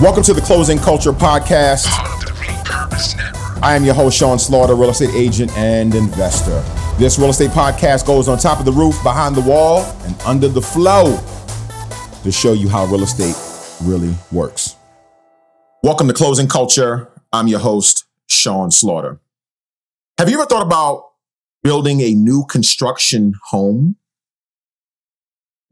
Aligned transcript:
Welcome 0.00 0.22
to 0.22 0.32
the 0.32 0.40
Closing 0.40 0.78
Culture 0.78 1.10
Podcast. 1.10 1.88
I 3.60 3.74
am 3.74 3.84
your 3.84 3.94
host, 3.94 4.16
Sean 4.16 4.38
Slaughter, 4.38 4.76
real 4.76 4.90
estate 4.90 5.12
agent 5.12 5.50
and 5.56 5.92
investor. 5.92 6.62
This 6.98 7.18
real 7.18 7.30
estate 7.30 7.50
podcast 7.50 8.06
goes 8.06 8.28
on 8.28 8.38
top 8.38 8.60
of 8.60 8.64
the 8.64 8.70
roof, 8.70 8.94
behind 9.02 9.34
the 9.34 9.40
wall, 9.40 9.80
and 10.04 10.14
under 10.22 10.46
the 10.46 10.62
flow 10.62 11.18
to 12.22 12.30
show 12.30 12.52
you 12.52 12.68
how 12.68 12.84
real 12.84 13.02
estate 13.02 13.34
really 13.82 14.14
works. 14.30 14.76
Welcome 15.82 16.06
to 16.06 16.14
Closing 16.14 16.46
Culture. 16.46 17.10
I'm 17.32 17.48
your 17.48 17.58
host, 17.58 18.04
Sean 18.28 18.70
Slaughter. 18.70 19.18
Have 20.16 20.30
you 20.30 20.36
ever 20.38 20.46
thought 20.46 20.64
about 20.64 21.10
building 21.64 22.02
a 22.02 22.14
new 22.14 22.44
construction 22.44 23.32
home? 23.50 23.96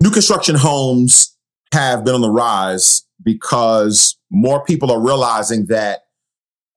New 0.03 0.11
construction 0.11 0.57
homes 0.57 1.36
have 1.73 2.05
been 2.05 2.15
on 2.15 2.21
the 2.21 2.31
rise 2.31 3.05
because 3.23 4.19
more 4.31 4.65
people 4.65 4.91
are 4.91 5.01
realizing 5.01 5.67
that 5.67 6.07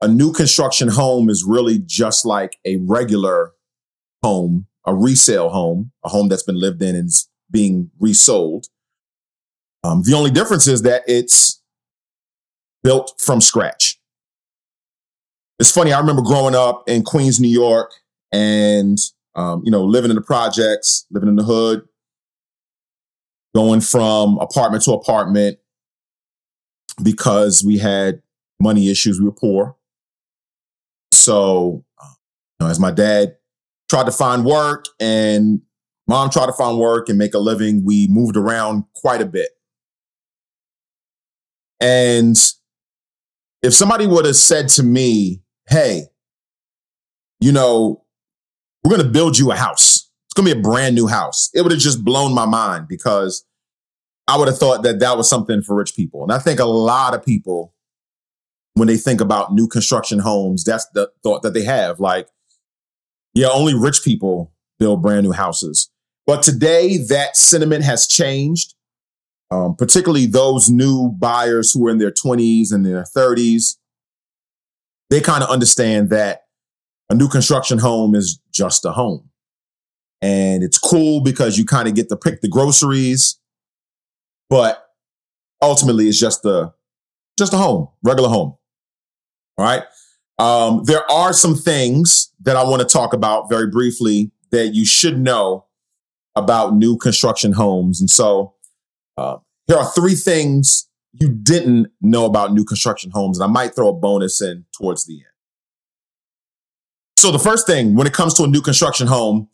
a 0.01 0.07
new 0.07 0.31
construction 0.31 0.87
home 0.87 1.29
is 1.29 1.43
really 1.45 1.79
just 1.85 2.25
like 2.25 2.57
a 2.65 2.77
regular 2.77 3.51
home, 4.23 4.65
a 4.85 4.95
resale 4.95 5.49
home, 5.49 5.91
a 6.03 6.09
home 6.09 6.29
that's 6.29 6.43
been 6.43 6.59
lived 6.59 6.81
in 6.81 6.95
and 6.95 7.07
is 7.07 7.29
being 7.51 7.91
resold. 7.99 8.67
Um, 9.83 10.03
the 10.03 10.13
only 10.13 10.31
difference 10.31 10.67
is 10.67 10.81
that 10.83 11.03
it's 11.07 11.61
built 12.83 13.13
from 13.17 13.41
scratch. 13.41 13.99
It's 15.59 15.71
funny. 15.71 15.91
I 15.91 15.99
remember 15.99 16.21
growing 16.21 16.55
up 16.55 16.83
in 16.87 17.03
Queens, 17.03 17.39
New 17.39 17.49
York, 17.49 17.91
and 18.31 18.97
um, 19.35 19.61
you 19.65 19.71
know, 19.71 19.83
living 19.83 20.09
in 20.09 20.15
the 20.15 20.21
projects, 20.21 21.05
living 21.11 21.29
in 21.29 21.35
the 21.35 21.43
hood, 21.43 21.87
going 23.55 23.81
from 23.81 24.37
apartment 24.37 24.83
to 24.83 24.91
apartment, 24.93 25.57
because 27.01 27.63
we 27.63 27.77
had 27.77 28.21
money 28.59 28.89
issues. 28.89 29.19
We 29.19 29.25
were 29.25 29.31
poor. 29.31 29.75
So, 31.11 31.83
you 32.01 32.65
know, 32.65 32.67
as 32.67 32.79
my 32.79 32.91
dad 32.91 33.37
tried 33.89 34.05
to 34.05 34.11
find 34.11 34.45
work 34.45 34.85
and 34.99 35.61
mom 36.07 36.29
tried 36.29 36.47
to 36.47 36.53
find 36.53 36.77
work 36.77 37.09
and 37.09 37.17
make 37.17 37.33
a 37.33 37.39
living, 37.39 37.83
we 37.83 38.07
moved 38.07 38.37
around 38.37 38.83
quite 38.95 39.21
a 39.21 39.25
bit. 39.25 39.49
And 41.79 42.37
if 43.63 43.73
somebody 43.73 44.05
would 44.05 44.25
have 44.25 44.35
said 44.35 44.67
to 44.69 44.83
me, 44.83 45.41
hey, 45.69 46.03
you 47.39 47.51
know, 47.51 48.03
we're 48.83 48.95
going 48.95 49.05
to 49.05 49.11
build 49.11 49.37
you 49.37 49.51
a 49.51 49.55
house. 49.55 49.98
To 50.39 50.45
be 50.45 50.51
a 50.51 50.55
brand 50.55 50.95
new 50.95 51.07
house. 51.07 51.49
It 51.53 51.63
would 51.63 51.73
have 51.73 51.81
just 51.81 52.05
blown 52.05 52.33
my 52.33 52.45
mind 52.45 52.87
because 52.87 53.45
I 54.25 54.37
would 54.37 54.47
have 54.47 54.57
thought 54.57 54.83
that 54.83 54.99
that 54.99 55.17
was 55.17 55.29
something 55.29 55.61
for 55.61 55.75
rich 55.75 55.97
people. 55.97 56.23
And 56.23 56.31
I 56.31 56.39
think 56.39 56.61
a 56.61 56.65
lot 56.65 57.13
of 57.13 57.25
people, 57.25 57.73
when 58.75 58.87
they 58.87 58.95
think 58.95 59.19
about 59.19 59.53
new 59.53 59.67
construction 59.67 60.19
homes, 60.19 60.63
that's 60.63 60.87
the 60.93 61.11
thought 61.23 61.41
that 61.41 61.53
they 61.53 61.63
have. 61.63 61.99
Like, 61.99 62.29
yeah, 63.33 63.49
only 63.51 63.73
rich 63.73 64.01
people 64.01 64.53
build 64.79 65.01
brand 65.01 65.25
new 65.25 65.33
houses. 65.33 65.89
But 66.25 66.41
today, 66.41 66.99
that 67.09 67.35
sentiment 67.35 67.83
has 67.83 68.07
changed, 68.07 68.75
um, 69.51 69.75
particularly 69.75 70.25
those 70.25 70.69
new 70.69 71.09
buyers 71.09 71.73
who 71.73 71.85
are 71.85 71.91
in 71.91 71.97
their 71.97 72.11
20s 72.11 72.71
and 72.71 72.85
their 72.85 73.03
30s. 73.03 73.75
They 75.09 75.19
kind 75.19 75.43
of 75.43 75.49
understand 75.49 76.11
that 76.11 76.43
a 77.09 77.15
new 77.15 77.27
construction 77.27 77.79
home 77.79 78.15
is 78.15 78.39
just 78.53 78.85
a 78.85 78.91
home. 78.91 79.28
And 80.21 80.63
it's 80.63 80.77
cool 80.77 81.21
because 81.21 81.57
you 81.57 81.65
kind 81.65 81.87
of 81.87 81.95
get 81.95 82.09
to 82.09 82.17
pick 82.17 82.41
the 82.41 82.49
groceries 82.49 83.39
but 84.49 84.89
ultimately 85.61 86.07
it's 86.07 86.19
just 86.19 86.43
a 86.45 86.73
just 87.37 87.53
a 87.53 87.57
home, 87.57 87.87
regular 88.03 88.27
home. 88.27 88.57
All 89.57 89.65
right. 89.65 89.83
Um, 90.39 90.83
there 90.85 91.09
are 91.09 91.31
some 91.31 91.55
things 91.55 92.33
that 92.41 92.55
I 92.55 92.63
want 92.63 92.81
to 92.81 92.87
talk 92.87 93.13
about 93.13 93.49
very 93.49 93.67
briefly 93.67 94.31
that 94.51 94.73
you 94.73 94.85
should 94.85 95.19
know 95.19 95.65
about 96.35 96.73
new 96.73 96.97
construction 96.97 97.53
homes. 97.53 97.99
And 97.99 98.09
so 98.09 98.55
uh, 99.17 99.37
here 99.67 99.77
are 99.77 99.89
three 99.91 100.15
things 100.15 100.87
you 101.11 101.29
didn't 101.29 101.87
know 102.01 102.25
about 102.25 102.53
new 102.53 102.63
construction 102.63 103.11
homes. 103.11 103.39
And 103.39 103.49
I 103.49 103.51
might 103.51 103.75
throw 103.75 103.89
a 103.89 103.93
bonus 103.93 104.41
in 104.41 104.65
towards 104.77 105.05
the 105.05 105.15
end. 105.15 105.23
So 107.17 107.31
the 107.31 107.39
first 107.39 107.67
thing 107.67 107.95
when 107.95 108.07
it 108.07 108.13
comes 108.13 108.33
to 108.35 108.43
a 108.43 108.47
new 108.47 108.61
construction 108.61 109.07
home 109.07 109.49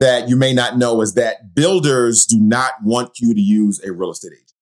that 0.00 0.28
you 0.28 0.36
may 0.36 0.52
not 0.52 0.78
know 0.78 1.02
is 1.02 1.14
that 1.14 1.54
builders 1.54 2.24
do 2.24 2.40
not 2.40 2.72
want 2.82 3.20
you 3.20 3.34
to 3.34 3.40
use 3.40 3.80
a 3.84 3.92
real 3.92 4.10
estate 4.10 4.32
agent. 4.32 4.52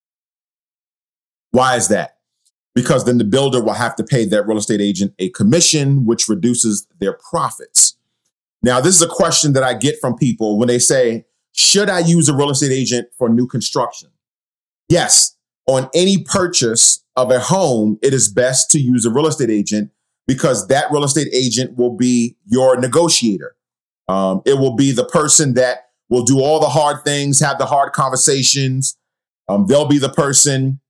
Why 1.53 1.76
is 1.76 1.88
that? 1.88 2.19
Because 2.75 3.04
then 3.04 3.19
the 3.19 3.25
builder 3.25 3.62
will 3.62 3.72
have 3.72 3.97
to 3.97 4.04
pay 4.04 4.25
that 4.27 4.47
real 4.47 4.59
estate 4.59 4.81
agent 4.81 5.15
a 5.19 5.31
commission, 5.31 6.04
which 6.04 6.28
reduces 6.28 6.87
their 6.98 7.16
profits. 7.31 7.97
Now, 8.62 8.81
this 8.81 8.94
is 8.94 9.03
a 9.03 9.09
question 9.09 9.53
that 9.53 9.62
I 9.62 9.75
get 9.75 10.00
from 10.00 10.16
people 10.16 10.59
when 10.59 10.69
they 10.69 10.78
say, 10.81 11.25
Should 11.53 11.88
I 11.88 12.00
use 12.00 12.28
a 12.28 12.34
real 12.34 12.50
estate 12.50 12.72
agent 12.72 13.09
for 13.16 13.28
new 13.28 13.47
construction? 13.47 14.10
Yes, 14.88 15.37
on 15.66 15.88
any 15.94 16.22
purchase 16.22 17.04
of 17.15 17.31
a 17.31 17.38
home, 17.38 17.98
it 18.03 18.12
is 18.12 18.28
best 18.32 18.71
to 18.72 18.81
use 18.81 19.04
a 19.04 19.10
real 19.10 19.27
estate 19.27 19.50
agent 19.50 19.91
because 20.27 20.66
that 20.69 20.91
real 20.91 21.04
estate 21.04 21.28
agent 21.32 21.77
will 21.77 21.94
be 21.94 22.37
your 22.47 22.78
negotiator. 22.78 23.54
Um, 24.09 24.43
it 24.47 24.55
will 24.55 24.75
be 24.75 24.93
the 24.93 25.05
person 25.05 25.55
that 25.55 25.91
will 26.09 26.25
do 26.25 26.41
all 26.41 26.61
the 26.61 26.69
hard 26.69 27.05
things, 27.05 27.41
have 27.41 27.59
the 27.59 27.67
hard 27.67 27.93
conversations. 27.93 28.97
Um, 29.49 29.67
they'll 29.67 29.89
be 29.89 29.99
the 29.99 30.09
person 30.09 30.81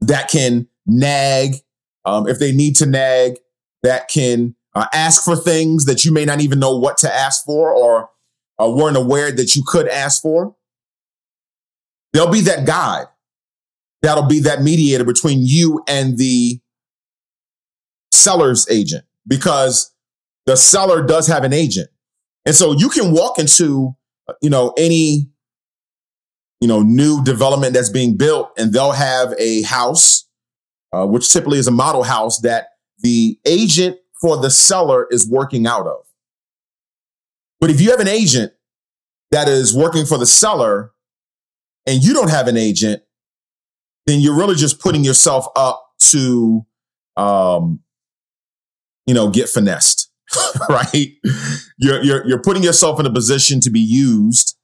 that 0.00 0.28
can 0.28 0.68
nag 0.86 1.56
um, 2.04 2.28
if 2.28 2.38
they 2.38 2.52
need 2.52 2.76
to 2.76 2.86
nag, 2.86 3.38
that 3.82 4.08
can 4.08 4.54
uh, 4.74 4.86
ask 4.92 5.24
for 5.24 5.36
things 5.36 5.84
that 5.86 6.04
you 6.04 6.12
may 6.12 6.24
not 6.24 6.40
even 6.40 6.58
know 6.58 6.76
what 6.76 6.98
to 6.98 7.12
ask 7.12 7.44
for 7.44 7.72
or 7.72 8.10
uh, 8.60 8.68
weren't 8.68 8.96
aware 8.96 9.32
that 9.32 9.56
you 9.56 9.62
could 9.66 9.88
ask 9.88 10.22
for. 10.22 10.54
They'll 12.12 12.30
be 12.30 12.42
that 12.42 12.66
guide. 12.66 13.06
That'll 14.02 14.26
be 14.26 14.40
that 14.40 14.62
mediator 14.62 15.04
between 15.04 15.40
you 15.42 15.82
and 15.86 16.18
the 16.18 16.60
seller's 18.12 18.68
agent 18.70 19.04
because 19.26 19.94
the 20.46 20.56
seller 20.56 21.02
does 21.02 21.26
have 21.26 21.44
an 21.44 21.52
agent. 21.52 21.88
And 22.50 22.56
so 22.56 22.72
you 22.72 22.88
can 22.88 23.12
walk 23.12 23.38
into, 23.38 23.94
you 24.42 24.50
know, 24.50 24.74
any, 24.76 25.30
you 26.60 26.66
know, 26.66 26.82
new 26.82 27.22
development 27.22 27.74
that's 27.74 27.90
being 27.90 28.16
built 28.16 28.50
and 28.58 28.72
they'll 28.72 28.90
have 28.90 29.32
a 29.38 29.62
house, 29.62 30.28
uh, 30.92 31.06
which 31.06 31.32
typically 31.32 31.60
is 31.60 31.68
a 31.68 31.70
model 31.70 32.02
house 32.02 32.40
that 32.40 32.70
the 32.98 33.38
agent 33.46 33.98
for 34.20 34.36
the 34.36 34.50
seller 34.50 35.06
is 35.12 35.30
working 35.30 35.64
out 35.64 35.86
of. 35.86 36.04
But 37.60 37.70
if 37.70 37.80
you 37.80 37.92
have 37.92 38.00
an 38.00 38.08
agent 38.08 38.52
that 39.30 39.46
is 39.46 39.72
working 39.72 40.04
for 40.04 40.18
the 40.18 40.26
seller 40.26 40.90
and 41.86 42.02
you 42.02 42.12
don't 42.12 42.30
have 42.30 42.48
an 42.48 42.56
agent, 42.56 43.04
then 44.08 44.18
you're 44.18 44.36
really 44.36 44.56
just 44.56 44.80
putting 44.80 45.04
yourself 45.04 45.46
up 45.54 45.86
to, 46.10 46.66
um, 47.16 47.78
you 49.06 49.14
know, 49.14 49.30
get 49.30 49.48
finessed. 49.48 49.99
right? 50.68 51.12
You're, 51.78 52.02
you're, 52.02 52.26
you're 52.26 52.42
putting 52.42 52.62
yourself 52.62 53.00
in 53.00 53.06
a 53.06 53.12
position 53.12 53.60
to 53.60 53.70
be 53.70 53.80
used 53.80 54.56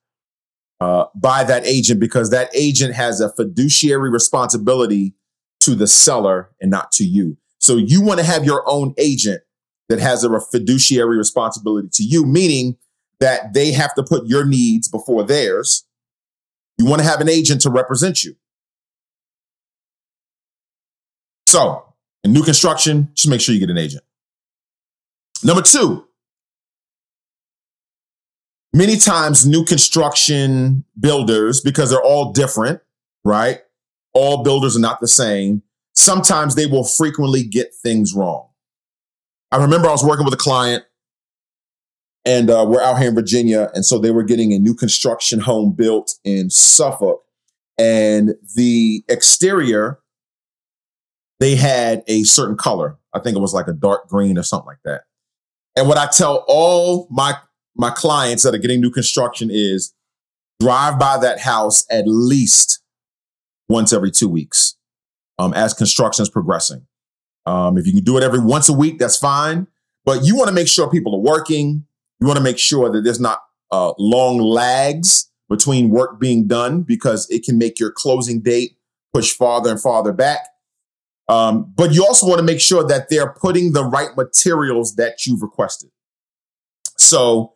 uh, 0.81 1.06
by 1.15 1.44
that 1.44 1.66
agent 1.66 2.00
because 2.00 2.31
that 2.31 2.50
agent 2.54 2.94
has 2.94 3.21
a 3.21 3.32
fiduciary 3.32 4.10
responsibility 4.10 5.15
to 5.60 5.75
the 5.75 5.87
seller 5.87 6.50
and 6.60 6.71
not 6.71 6.93
to 6.93 7.04
you. 7.04 7.37
So 7.59 7.77
you 7.77 8.03
want 8.03 8.21
to 8.21 8.27
have 8.27 8.44
your 8.44 8.62
own 8.66 8.94
agent 8.99 9.43
that 9.88 9.99
has 9.99 10.25
a 10.25 10.41
fiduciary 10.41 11.16
responsibility 11.16 11.88
to 11.93 12.04
you, 12.04 12.25
meaning 12.25 12.77
that 13.21 13.54
they 13.54 13.72
have 13.72 13.94
to 13.94 14.03
put 14.03 14.27
your 14.27 14.44
needs 14.44 14.88
before 14.88 15.25
theirs. 15.25 15.84
You 16.78 16.87
want 16.87 17.00
to 17.00 17.09
have 17.09 17.21
an 17.21 17.28
agent 17.28 17.62
to 17.62 17.71
represent 17.71 18.22
you. 18.22 18.37
So, 21.47 21.95
in 22.22 22.33
new 22.33 22.42
construction, 22.42 23.09
just 23.15 23.28
make 23.28 23.41
sure 23.41 23.54
you 23.54 23.60
get 23.60 23.71
an 23.71 23.78
agent. 23.78 24.03
Number 25.47 25.63
two, 25.63 26.04
many 28.72 28.97
times 28.97 29.47
new 29.47 29.65
construction 29.65 30.84
builders, 30.98 31.60
because 31.60 31.91
they're 31.91 32.03
all 32.03 32.33
different, 32.33 32.81
right? 33.25 33.60
All 34.13 34.43
builders 34.43 34.77
are 34.77 34.81
not 34.81 34.98
the 34.98 35.07
same. 35.07 35.63
Sometimes 35.95 36.57
they 36.57 36.66
will 36.66 36.83
frequently 36.83 37.45
get 37.45 37.72
things 37.72 38.13
wrong. 38.13 38.48
I 39.53 39.59
remember 39.59 39.87
I 39.87 39.93
was 39.93 40.03
working 40.03 40.25
with 40.25 40.34
a 40.34 40.39
client 40.39 40.83
and 42.25 42.51
uh, 42.51 42.66
we're 42.69 42.83
out 42.83 42.98
here 42.98 43.10
in 43.10 43.15
Virginia. 43.15 43.71
And 43.72 43.87
so 43.87 44.01
they 44.01 44.10
were 44.10 44.25
getting 44.25 44.53
a 44.53 44.59
new 44.59 44.75
construction 44.75 45.39
home 45.39 45.75
built 45.75 46.16
in 46.25 46.51
Suffolk. 46.51 47.22
And 47.78 48.34
the 48.57 49.04
exterior, 49.09 50.01
they 51.39 51.54
had 51.54 52.03
a 52.09 52.25
certain 52.25 52.57
color. 52.57 52.98
I 53.15 53.21
think 53.21 53.37
it 53.37 53.41
was 53.41 53.54
like 53.54 53.69
a 53.69 53.72
dark 53.72 54.09
green 54.09 54.37
or 54.37 54.43
something 54.43 54.66
like 54.66 54.83
that. 54.84 55.03
And 55.76 55.88
what 55.88 55.98
I 55.98 56.06
tell 56.06 56.44
all 56.48 57.06
my 57.10 57.34
my 57.76 57.90
clients 57.90 58.42
that 58.44 58.54
are 58.54 58.58
getting 58.58 58.80
new 58.80 58.90
construction 58.90 59.50
is 59.52 59.92
drive 60.60 60.98
by 60.98 61.18
that 61.18 61.40
house 61.40 61.84
at 61.90 62.04
least 62.06 62.80
once 63.68 63.92
every 63.92 64.10
two 64.10 64.28
weeks. 64.28 64.76
um, 65.38 65.52
as 65.54 65.74
construction 65.74 66.22
is 66.22 66.30
progressing. 66.30 66.86
Um, 67.44 67.78
if 67.78 67.86
you 67.86 67.92
can 67.92 68.02
do 68.02 68.16
it 68.16 68.22
every 68.22 68.40
once 68.40 68.68
a 68.68 68.72
week, 68.72 68.98
that's 68.98 69.16
fine. 69.18 69.66
But 70.04 70.24
you 70.24 70.36
want 70.36 70.48
to 70.48 70.54
make 70.54 70.68
sure 70.68 70.88
people 70.90 71.14
are 71.14 71.20
working. 71.20 71.84
You 72.20 72.26
want 72.26 72.38
to 72.38 72.42
make 72.42 72.58
sure 72.58 72.90
that 72.90 73.02
there's 73.02 73.20
not 73.20 73.42
uh, 73.70 73.92
long 73.98 74.38
lags 74.38 75.30
between 75.48 75.90
work 75.90 76.18
being 76.18 76.46
done 76.46 76.82
because 76.82 77.28
it 77.30 77.44
can 77.44 77.58
make 77.58 77.78
your 77.78 77.90
closing 77.90 78.40
date 78.40 78.78
push 79.12 79.32
farther 79.32 79.70
and 79.70 79.80
farther 79.80 80.12
back. 80.12 80.46
Um, 81.28 81.72
but 81.76 81.92
you 81.92 82.04
also 82.04 82.26
want 82.26 82.38
to 82.38 82.44
make 82.44 82.60
sure 82.60 82.84
that 82.86 83.08
they're 83.08 83.32
putting 83.32 83.72
the 83.72 83.84
right 83.84 84.16
materials 84.16 84.94
that 84.96 85.26
you've 85.26 85.42
requested. 85.42 85.90
So 86.96 87.54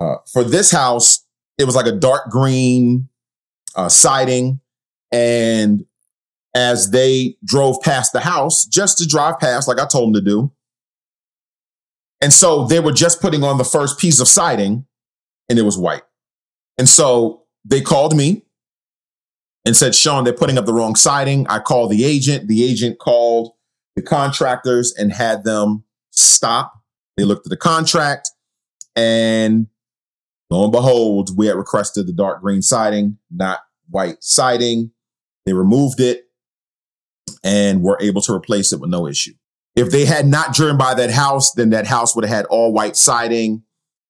uh, 0.00 0.16
for 0.32 0.42
this 0.42 0.70
house, 0.70 1.24
it 1.58 1.64
was 1.64 1.76
like 1.76 1.86
a 1.86 1.92
dark 1.92 2.30
green 2.30 3.08
uh, 3.74 3.88
siding. 3.88 4.60
And 5.12 5.84
as 6.54 6.90
they 6.90 7.36
drove 7.44 7.80
past 7.82 8.12
the 8.12 8.20
house, 8.20 8.64
just 8.64 8.98
to 8.98 9.06
drive 9.06 9.38
past, 9.38 9.68
like 9.68 9.78
I 9.78 9.86
told 9.86 10.08
them 10.08 10.24
to 10.24 10.30
do. 10.30 10.52
And 12.22 12.32
so 12.32 12.66
they 12.66 12.80
were 12.80 12.92
just 12.92 13.20
putting 13.20 13.44
on 13.44 13.58
the 13.58 13.64
first 13.64 13.98
piece 13.98 14.20
of 14.20 14.28
siding 14.28 14.86
and 15.50 15.58
it 15.58 15.62
was 15.62 15.76
white. 15.76 16.02
And 16.78 16.88
so 16.88 17.42
they 17.64 17.82
called 17.82 18.16
me 18.16 18.45
and 19.66 19.76
said, 19.76 19.96
Sean, 19.96 20.22
they're 20.22 20.32
putting 20.32 20.56
up 20.56 20.64
the 20.64 20.72
wrong 20.72 20.94
siding. 20.94 21.44
I 21.48 21.58
called 21.58 21.90
the 21.90 22.04
agent. 22.04 22.46
The 22.46 22.64
agent 22.64 23.00
called 23.00 23.52
the 23.96 24.02
contractors 24.02 24.94
and 24.96 25.12
had 25.12 25.42
them 25.42 25.82
stop. 26.12 26.72
They 27.16 27.24
looked 27.24 27.46
at 27.46 27.50
the 27.50 27.56
contract 27.56 28.30
and 28.94 29.66
lo 30.50 30.64
and 30.64 30.72
behold, 30.72 31.36
we 31.36 31.48
had 31.48 31.56
requested 31.56 32.06
the 32.06 32.12
dark 32.12 32.40
green 32.42 32.62
siding, 32.62 33.18
not 33.30 33.60
white 33.90 34.22
siding. 34.22 34.92
They 35.46 35.52
removed 35.52 35.98
it 35.98 36.24
and 37.42 37.82
were 37.82 37.98
able 38.00 38.22
to 38.22 38.32
replace 38.32 38.72
it 38.72 38.80
with 38.80 38.90
no 38.90 39.06
issue. 39.08 39.34
If 39.74 39.90
they 39.90 40.04
had 40.04 40.26
not 40.26 40.54
driven 40.54 40.78
by 40.78 40.94
that 40.94 41.10
house, 41.10 41.52
then 41.52 41.70
that 41.70 41.86
house 41.86 42.14
would 42.14 42.24
have 42.24 42.34
had 42.34 42.46
all 42.46 42.72
white 42.72 42.96
siding 42.96 43.64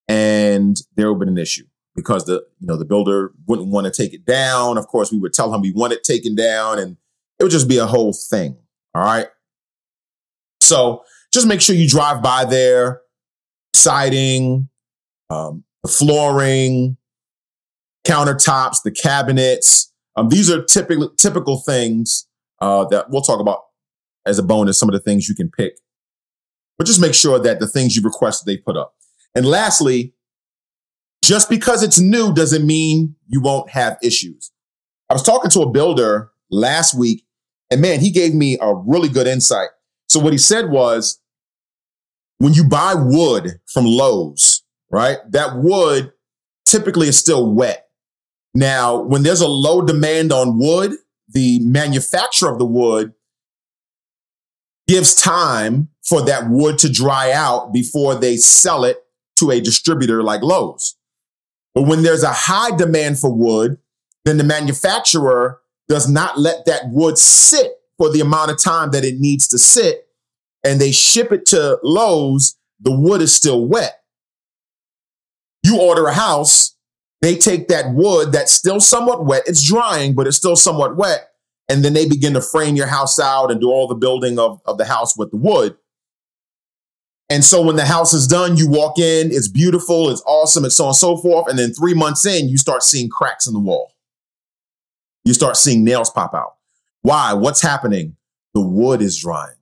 and 0.07 0.77
there 0.97 1.09
would 1.09 1.15
have 1.15 1.21
been 1.21 1.37
an 1.37 1.43
issue 1.43 1.65
because 1.97 2.27
the 2.27 2.45
you 2.61 2.67
know 2.67 2.77
the 2.77 2.85
builder 2.85 3.33
wouldn't 3.47 3.69
want 3.69 3.87
to 3.87 3.91
take 3.91 4.15
it 4.15 4.25
down. 4.25 4.79
Of 4.79 4.87
course, 4.87 5.11
we 5.11 5.19
would 5.19 5.33
tell 5.33 5.53
him 5.53 5.63
we 5.63 5.73
want 5.73 5.95
it 5.95 6.05
taken 6.05 6.37
down, 6.37 6.79
and 6.79 6.97
it 7.41 7.43
would 7.43 7.51
just 7.51 7.69
be 7.69 7.79
a 7.79 7.87
whole 7.87 8.13
thing. 8.13 8.57
All 8.95 9.03
right. 9.03 9.29
So 10.61 11.03
just 11.33 11.47
make 11.47 11.61
sure 11.61 11.75
you 11.75 11.89
drive 11.89 12.23
by 12.23 12.45
there, 12.45 13.01
siding, 13.75 14.69
um, 15.31 15.65
the 15.83 15.89
flooring, 15.89 16.97
countertops, 18.07 18.83
the 18.83 18.91
cabinets. 18.91 19.93
Um, 20.17 20.29
these 20.29 20.51
are 20.51 20.63
typical 20.63 21.11
typical 21.11 21.61
things 21.61 22.29
uh, 22.61 22.85
that 22.87 23.11
we'll 23.11 23.23
talk 23.23 23.41
about 23.41 23.61
as 24.27 24.39
a 24.39 24.43
bonus. 24.43 24.79
Some 24.79 24.89
of 24.89 24.93
the 24.93 25.01
things 25.01 25.29
you 25.29 25.35
can 25.35 25.51
pick, 25.51 25.79
but 26.79 26.87
just 26.87 27.01
make 27.01 27.15
sure 27.15 27.39
that 27.39 27.59
the 27.59 27.67
things 27.67 27.97
you 27.97 28.03
requested 28.03 28.47
they 28.47 28.59
put 28.59 28.77
up. 28.77 28.95
And 29.35 29.47
lastly, 29.47 30.15
just 31.27 31.51
because 31.51 31.83
it's 31.83 31.99
new 31.99 32.33
doesn't 32.33 32.65
mean 32.65 33.17
you 33.27 33.41
won't 33.41 33.71
have 33.71 33.99
issues. 34.01 34.53
I 35.11 35.15
was 35.15 35.25
talking 35.25 35.51
to 35.51 35.61
a 35.63 35.71
builder 35.71 36.31
last 36.51 36.97
week, 36.97 37.25
and 37.69 37.81
man, 37.81 37.99
he 37.99 38.11
gave 38.11 38.33
me 38.33 38.57
a 38.61 38.75
really 38.75 39.09
good 39.09 39.27
insight. 39.27 39.71
So, 40.09 40.21
what 40.21 40.33
he 40.33 40.39
said 40.39 40.71
was 40.71 41.21
when 42.39 42.55
you 42.55 42.63
buy 42.63 42.95
wood 42.97 43.61
from 43.67 43.87
Lowe's, 43.87 44.63
right, 44.91 45.19
that 45.31 45.57
wood 45.57 46.13
typically 46.65 47.09
is 47.09 47.19
still 47.19 47.53
wet. 47.53 47.89
Now, 48.55 49.01
when 49.01 49.25
there's 49.25 49.41
a 49.41 49.49
low 49.49 49.83
demand 49.83 50.33
on 50.33 50.61
wood, 50.61 50.93
the 51.29 51.59
manufacturer 51.61 52.53
of 52.53 52.59
the 52.59 52.67
wood 52.67 53.15
gives 54.87 55.15
time 55.17 55.89
for 56.05 56.23
that 56.23 56.49
wood 56.49 56.79
to 56.79 56.89
dry 56.89 57.33
out 57.33 57.73
before 57.73 58.15
they 58.15 58.37
sell 58.37 58.85
it 58.85 58.99
to 59.41 59.51
a 59.51 59.61
distributor 59.61 60.23
like 60.23 60.43
Lowe's. 60.43 60.97
But 61.77 61.83
when 61.83 62.03
there's 62.03 62.23
a 62.23 62.33
high 62.33 62.75
demand 62.75 63.19
for 63.19 63.31
wood, 63.31 63.77
then 64.25 64.39
the 64.39 64.45
manufacturer 64.45 65.61
does 65.91 66.09
not 66.09 66.39
let 66.39 66.65
that 66.65 66.89
wood 66.89 67.19
sit 67.19 67.71
for 67.99 68.11
the 68.11 68.21
amount 68.21 68.51
of 68.51 68.59
time 68.59 68.93
that 68.93 69.05
it 69.05 69.21
needs 69.21 69.47
to 69.49 69.59
sit 69.59 70.09
and 70.65 70.81
they 70.81 70.91
ship 70.91 71.33
it 71.33 71.45
to 71.47 71.79
Lowe's, 71.83 72.57
the 72.81 72.91
wood 72.91 73.21
is 73.21 73.35
still 73.35 73.67
wet. 73.67 74.01
You 75.63 75.79
order 75.79 76.07
a 76.07 76.15
house, 76.15 76.77
they 77.21 77.37
take 77.37 77.69
that 77.69 77.93
wood 77.93 78.33
that's 78.33 78.53
still 78.53 78.81
somewhat 78.81 79.27
wet, 79.27 79.43
it's 79.47 79.63
drying, 79.63 80.15
but 80.15 80.27
it's 80.27 80.39
still 80.39 80.57
somewhat 80.57 80.97
wet, 80.97 81.29
and 81.69 81.85
then 81.85 81.93
they 81.93 82.09
begin 82.09 82.33
to 82.33 82.41
frame 82.41 82.75
your 82.75 82.87
house 82.87 83.21
out 83.21 83.51
and 83.51 83.61
do 83.61 83.69
all 83.69 83.87
the 83.87 83.95
building 83.95 84.39
of, 84.39 84.63
of 84.65 84.79
the 84.79 84.87
house 84.87 85.17
with 85.17 85.31
the 85.31 85.37
wood. 85.37 85.77
And 87.29 87.45
so 87.45 87.61
when 87.61 87.77
the 87.77 87.85
house 87.85 88.13
is 88.13 88.27
done, 88.27 88.57
you 88.57 88.69
walk 88.69 88.99
in, 88.99 89.33
it's 89.33 89.49
beautiful, 89.49 90.11
it's 90.11 90.23
awesome, 90.27 90.63
and 90.65 90.73
so 90.73 90.85
on 90.85 90.89
and 90.91 90.97
so 90.97 91.17
forth. 91.17 91.49
And 91.49 91.59
then 91.59 91.73
three 91.73 91.95
months 91.95 92.25
in, 92.25 92.49
you 92.49 92.57
start 92.57 92.83
seeing 92.83 93.09
cracks 93.09 93.47
in 93.47 93.53
the 93.53 93.61
wall. 93.61 93.93
You 95.25 95.35
start 95.35 95.57
seeing 95.57 95.83
nails 95.83 96.09
pop 96.09 96.35
out. 96.35 96.55
Why? 97.03 97.33
What's 97.33 97.63
happening? 97.63 98.17
The 98.55 98.61
wood 98.61 99.03
is 99.03 99.19
drying. 99.19 99.57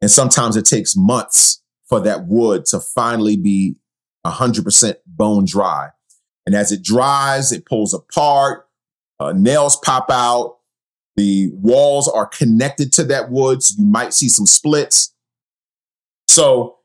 And 0.00 0.10
sometimes 0.10 0.56
it 0.56 0.64
takes 0.64 0.96
months 0.96 1.62
for 1.86 1.98
that 2.00 2.26
wood 2.26 2.66
to 2.66 2.78
finally 2.78 3.36
be 3.36 3.76
100% 4.24 4.96
bone 5.06 5.44
dry. 5.44 5.90
And 6.46 6.54
as 6.54 6.72
it 6.72 6.82
dries, 6.82 7.52
it 7.52 7.66
pulls 7.66 7.94
apart, 7.94 8.68
uh, 9.18 9.32
nails 9.32 9.76
pop 9.76 10.10
out, 10.10 10.58
the 11.16 11.50
walls 11.54 12.08
are 12.08 12.26
connected 12.26 12.92
to 12.94 13.04
that 13.04 13.30
wood. 13.30 13.62
So 13.62 13.76
you 13.78 13.86
might 13.86 14.12
see 14.12 14.28
some 14.28 14.46
splits. 14.46 15.13
So 16.26 16.78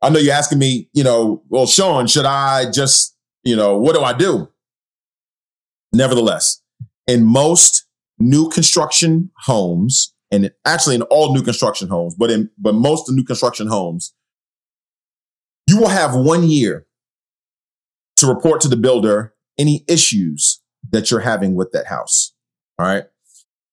I 0.00 0.10
know 0.10 0.18
you're 0.18 0.34
asking 0.34 0.58
me, 0.58 0.88
you 0.92 1.04
know, 1.04 1.42
well, 1.48 1.66
Sean, 1.66 2.06
should 2.06 2.24
I 2.24 2.70
just, 2.70 3.16
you 3.44 3.56
know, 3.56 3.78
what 3.78 3.94
do 3.94 4.02
I 4.02 4.12
do? 4.12 4.48
Nevertheless, 5.92 6.62
in 7.06 7.24
most 7.24 7.86
new 8.18 8.48
construction 8.48 9.30
homes, 9.44 10.14
and 10.30 10.50
actually 10.64 10.94
in 10.94 11.02
all 11.02 11.34
new 11.34 11.42
construction 11.42 11.88
homes, 11.88 12.14
but 12.14 12.30
in 12.30 12.50
but 12.56 12.74
most 12.74 13.08
of 13.08 13.14
new 13.14 13.24
construction 13.24 13.66
homes, 13.66 14.14
you 15.68 15.78
will 15.78 15.88
have 15.88 16.14
one 16.14 16.44
year 16.44 16.86
to 18.16 18.26
report 18.26 18.60
to 18.62 18.68
the 18.68 18.76
builder 18.76 19.34
any 19.58 19.84
issues 19.88 20.62
that 20.90 21.10
you're 21.10 21.20
having 21.20 21.54
with 21.54 21.72
that 21.72 21.86
house. 21.86 22.32
All 22.78 22.86
right. 22.86 23.04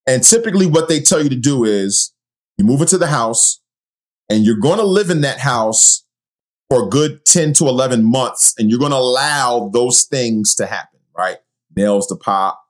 And 0.05 0.23
typically 0.23 0.65
what 0.65 0.89
they 0.89 0.99
tell 0.99 1.23
you 1.23 1.29
to 1.29 1.35
do 1.35 1.63
is 1.63 2.13
you 2.57 2.65
move 2.65 2.81
it 2.81 2.87
to 2.89 2.97
the 2.97 3.07
house, 3.07 3.61
and 4.29 4.45
you're 4.45 4.57
going 4.57 4.77
to 4.77 4.85
live 4.85 5.09
in 5.09 5.21
that 5.21 5.39
house 5.39 6.05
for 6.69 6.85
a 6.85 6.89
good 6.89 7.25
10 7.25 7.53
to 7.53 7.67
11 7.67 8.03
months 8.03 8.53
and 8.57 8.69
you're 8.69 8.79
going 8.79 8.91
to 8.91 8.97
allow 8.97 9.69
those 9.73 10.03
things 10.03 10.53
to 10.55 10.65
happen, 10.67 10.99
right? 11.17 11.37
Nails 11.75 12.07
to 12.07 12.15
pop, 12.15 12.63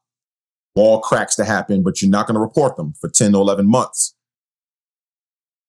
wall 0.76 1.02
cracks 1.02 1.36
to 1.36 1.46
happen, 1.46 1.84
but 1.84 2.02
you're 2.02 2.10
not 2.10 2.26
going 2.26 2.36
to 2.36 2.42
report 2.42 2.78
them 2.78 2.94
for 3.00 3.10
10 3.10 3.34
to 3.34 3.38
11 3.38 3.70
months. 3.70 4.16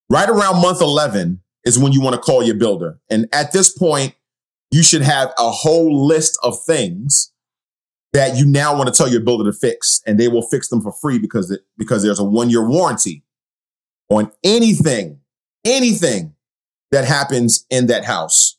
Right 0.09 0.29
around 0.29 0.61
month 0.61 0.81
11 0.81 1.41
is 1.65 1.77
when 1.77 1.91
you 1.91 2.01
want 2.01 2.15
to 2.15 2.21
call 2.21 2.43
your 2.43 2.55
builder. 2.55 2.99
And 3.09 3.27
at 3.33 3.51
this 3.51 3.71
point, 3.77 4.15
you 4.71 4.83
should 4.83 5.01
have 5.01 5.29
a 5.37 5.51
whole 5.51 6.05
list 6.05 6.37
of 6.43 6.61
things 6.63 7.33
that 8.13 8.37
you 8.37 8.45
now 8.45 8.75
want 8.75 8.93
to 8.93 8.97
tell 8.97 9.09
your 9.09 9.21
builder 9.21 9.49
to 9.51 9.57
fix 9.57 10.01
and 10.05 10.19
they 10.19 10.27
will 10.27 10.41
fix 10.41 10.69
them 10.69 10.81
for 10.81 10.91
free 10.91 11.17
because 11.17 11.51
it, 11.51 11.61
because 11.77 12.03
there's 12.03 12.19
a 12.19 12.23
one 12.23 12.49
year 12.49 12.65
warranty 12.65 13.23
on 14.09 14.31
anything 14.43 15.20
anything 15.65 16.35
that 16.91 17.05
happens 17.05 17.65
in 17.69 17.87
that 17.87 18.05
house. 18.05 18.57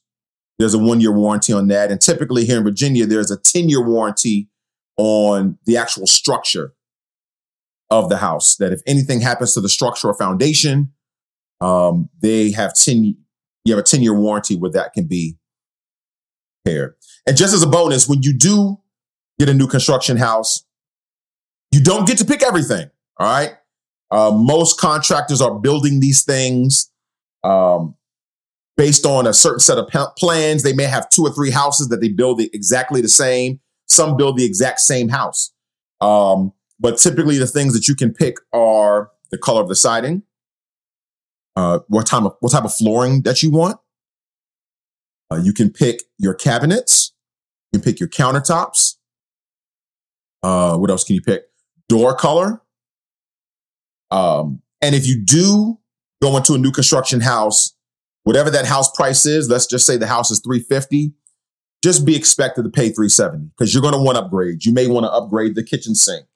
There's 0.58 0.74
a 0.74 0.78
one 0.78 1.00
year 1.00 1.12
warranty 1.12 1.52
on 1.52 1.68
that. 1.68 1.90
And 1.90 2.00
typically 2.00 2.44
here 2.44 2.58
in 2.58 2.64
Virginia, 2.64 3.06
there's 3.06 3.30
a 3.30 3.38
10 3.38 3.68
year 3.68 3.84
warranty 3.84 4.48
on 4.96 5.58
the 5.66 5.76
actual 5.76 6.06
structure 6.06 6.74
of 7.90 8.08
the 8.08 8.18
house. 8.18 8.56
That 8.56 8.72
if 8.72 8.80
anything 8.86 9.20
happens 9.20 9.54
to 9.54 9.60
the 9.60 9.68
structure 9.68 10.08
or 10.08 10.14
foundation, 10.14 10.92
um, 11.60 12.08
they 12.20 12.50
have 12.52 12.74
10, 12.74 13.16
you 13.64 13.74
have 13.74 13.78
a 13.78 13.86
10 13.86 14.02
year 14.02 14.14
warranty 14.14 14.56
where 14.56 14.70
that 14.70 14.92
can 14.92 15.06
be 15.06 15.36
repaired. 16.64 16.94
And 17.26 17.36
just 17.36 17.54
as 17.54 17.62
a 17.62 17.68
bonus, 17.68 18.08
when 18.08 18.22
you 18.22 18.32
do 18.36 18.78
get 19.38 19.48
a 19.48 19.54
new 19.54 19.66
construction 19.66 20.16
house, 20.16 20.64
you 21.70 21.82
don't 21.82 22.06
get 22.06 22.18
to 22.18 22.24
pick 22.24 22.42
everything. 22.42 22.90
All 23.18 23.26
right. 23.26 23.54
Uh, 24.10 24.30
most 24.30 24.78
contractors 24.78 25.40
are 25.40 25.58
building 25.58 26.00
these 26.00 26.22
things 26.22 26.91
um, 27.44 27.94
based 28.76 29.06
on 29.06 29.26
a 29.26 29.34
certain 29.34 29.60
set 29.60 29.78
of 29.78 29.88
plans. 30.16 30.62
They 30.62 30.72
may 30.72 30.84
have 30.84 31.08
two 31.08 31.22
or 31.22 31.30
three 31.30 31.50
houses 31.50 31.88
that 31.88 32.00
they 32.00 32.08
build 32.08 32.40
exactly 32.40 33.00
the 33.00 33.08
same. 33.08 33.60
Some 33.86 34.16
build 34.16 34.36
the 34.36 34.44
exact 34.44 34.80
same 34.80 35.08
house. 35.08 35.52
Um, 36.00 36.52
but 36.80 36.98
typically, 36.98 37.38
the 37.38 37.46
things 37.46 37.74
that 37.74 37.86
you 37.88 37.94
can 37.94 38.12
pick 38.12 38.36
are 38.52 39.10
the 39.30 39.38
color 39.38 39.60
of 39.60 39.68
the 39.68 39.76
siding, 39.76 40.22
uh, 41.56 41.80
what 41.88 42.06
type 42.06 42.22
of 42.22 42.36
what 42.40 42.52
type 42.52 42.64
of 42.64 42.74
flooring 42.74 43.22
that 43.22 43.42
you 43.42 43.50
want. 43.50 43.78
Uh, 45.30 45.36
you 45.36 45.52
can 45.52 45.70
pick 45.70 46.02
your 46.18 46.34
cabinets. 46.34 47.12
You 47.72 47.78
can 47.78 47.84
pick 47.84 48.00
your 48.00 48.08
countertops. 48.08 48.96
Uh, 50.42 50.76
what 50.76 50.90
else 50.90 51.04
can 51.04 51.14
you 51.14 51.22
pick? 51.22 51.44
Door 51.88 52.16
color. 52.16 52.62
Um, 54.10 54.60
and 54.82 54.94
if 54.94 55.06
you 55.06 55.24
do 55.24 55.78
go 56.22 56.36
into 56.36 56.54
a 56.54 56.58
new 56.58 56.70
construction 56.70 57.20
house, 57.20 57.74
whatever 58.22 58.48
that 58.50 58.64
house 58.64 58.90
price 58.92 59.26
is, 59.26 59.48
let's 59.48 59.66
just 59.66 59.84
say 59.84 59.96
the 59.96 60.06
house 60.06 60.30
is 60.30 60.40
350, 60.40 61.12
just 61.82 62.06
be 62.06 62.14
expected 62.14 62.62
to 62.62 62.70
pay 62.70 62.88
370 62.90 63.50
because 63.56 63.74
you're 63.74 63.82
going 63.82 63.94
to 63.94 64.00
want 64.00 64.16
upgrades. 64.16 64.64
You 64.64 64.72
may 64.72 64.86
want 64.86 65.04
to 65.04 65.10
upgrade 65.10 65.56
the 65.56 65.64
kitchen 65.64 65.94
sink. 65.94 66.26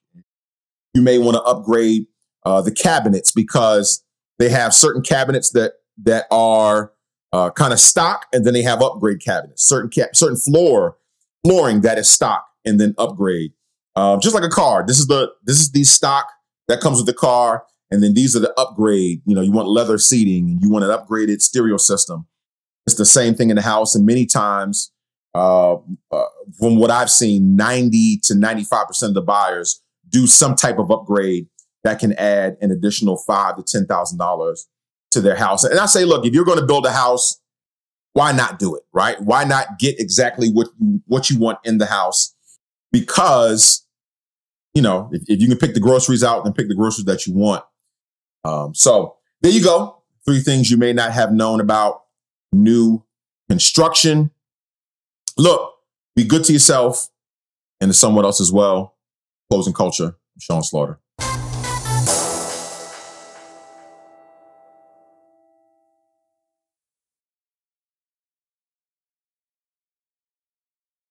You 0.93 1.03
may 1.03 1.19
want 1.19 1.37
to 1.37 1.43
upgrade 1.43 2.07
uh, 2.45 2.63
the 2.63 2.73
cabinets 2.73 3.31
because 3.31 4.03
they 4.39 4.49
have 4.49 4.75
certain 4.75 5.03
cabinets 5.03 5.51
that 5.51 5.75
that 6.03 6.27
are 6.31 6.93
uh, 7.33 7.51
kind 7.51 7.73
of 7.73 7.79
stock, 7.79 8.27
and 8.33 8.45
then 8.45 8.55
they 8.55 8.63
have 8.63 8.83
upgrade 8.83 9.21
cabinets. 9.21 9.67
Certain 9.67 9.91
ca- 9.91 10.13
certain 10.13 10.37
floor 10.37 10.97
flooring 11.45 11.83
that 11.83 11.99
is 11.99 12.09
stock, 12.09 12.47
and 12.65 12.81
then 12.81 12.95
upgrade. 12.99 13.53
Uh, 13.95 14.19
just 14.19 14.35
like 14.35 14.45
a 14.45 14.49
car, 14.49 14.85
this 14.87 14.99
is 14.99 15.07
the 15.07 15.31
this 15.45 15.61
is 15.61 15.71
the 15.71 15.85
stock 15.85 16.29
that 16.69 16.81
comes 16.81 16.99
with 16.99 17.07
the 17.07 17.15
car, 17.15 17.65
and 17.91 18.03
then 18.03 18.15
these 18.15 18.37
are 18.37 18.41
the 18.41 18.53
upgrade. 18.59 19.23
You 19.27 19.35
know, 19.35 19.43
you 19.43 19.53
want 19.53 19.69
leather 19.69 19.99
seating, 19.99 20.49
and 20.49 20.63
you 20.63 20.71
want 20.71 20.85
an 20.85 20.91
upgraded 20.91 21.41
stereo 21.41 21.77
system. 21.77 22.27
It's 22.87 22.97
the 22.97 23.07
same 23.07 23.35
thing 23.35 23.51
in 23.51 23.57
the 23.57 23.63
house, 23.63 23.95
and 23.95 24.07
many 24.07 24.27
times, 24.27 24.93
uh, 25.35 25.75
uh 26.11 26.25
from 26.59 26.77
what 26.77 26.91
I've 26.91 27.11
seen, 27.11 27.57
ninety 27.57 28.19
to 28.25 28.35
ninety 28.35 28.65
five 28.65 28.87
percent 28.87 29.11
of 29.11 29.15
the 29.15 29.23
buyers 29.23 29.83
do 30.09 30.27
some 30.27 30.55
type 30.55 30.79
of 30.79 30.91
upgrade 30.91 31.47
that 31.85 31.99
can 31.99 32.13
add 32.15 32.57
an 32.61 32.71
additional 32.71 33.17
five 33.17 33.57
to 33.57 33.63
ten 33.63 33.87
thousand 33.87 34.19
dollars 34.19 34.69
to 35.13 35.21
their 35.21 35.37
house. 35.37 35.65
And 35.65 35.79
I 35.79 35.87
say, 35.87 36.05
look, 36.05 36.27
if 36.27 36.35
you're 36.35 36.45
going 36.45 36.59
to 36.59 36.67
build 36.67 36.87
a 36.87 36.93
house, 36.93 37.41
why 38.13 38.33
not 38.33 38.59
do 38.59 38.75
it? 38.77 38.83
Right? 38.93 39.21
Why 39.21 39.45
not 39.45 39.79
get 39.79 40.01
exactly 40.01 40.51
what 40.51 40.69
you 40.79 41.03
what 41.07 41.31
you 41.31 41.39
want 41.39 41.59
in 41.65 41.79
the 41.79 41.87
house? 41.87 42.35
Because 42.91 43.87
you 44.75 44.83
know, 44.83 45.09
if, 45.11 45.23
if 45.27 45.41
you 45.41 45.49
can 45.49 45.57
pick 45.57 45.73
the 45.73 45.81
groceries 45.81 46.23
out, 46.23 46.45
then 46.45 46.53
pick 46.53 46.69
the 46.69 46.75
groceries 46.75 47.07
that 47.07 47.27
you 47.27 47.33
want. 47.33 47.65
Um, 48.47 48.75
so 48.75 49.17
there 49.41 49.51
you 49.51 49.63
go. 49.63 50.03
Three 50.25 50.41
things 50.41 50.71
you 50.71 50.77
may 50.77 50.93
not 50.93 51.13
have 51.13 51.33
known 51.33 51.61
about 51.61 52.05
new 52.53 53.03
construction. 53.49 54.31
Look, 55.37 55.75
be 56.15 56.25
good 56.25 56.45
to 56.45 56.53
yourself 56.53 57.09
and 57.81 57.91
to 57.91 57.95
someone 57.95 58.25
else 58.25 58.41
as 58.41 58.53
well. 58.53 58.95
Closing 59.51 59.73
culture, 59.73 60.17
Sean 60.41 60.63
Slaughter. 60.63 61.01